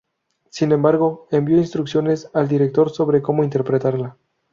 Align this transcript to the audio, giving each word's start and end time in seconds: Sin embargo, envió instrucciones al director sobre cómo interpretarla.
Sin 0.49 0.71
embargo, 0.71 1.27
envió 1.29 1.57
instrucciones 1.59 2.27
al 2.33 2.47
director 2.47 2.89
sobre 2.89 3.21
cómo 3.21 3.43
interpretarla. 3.43 4.17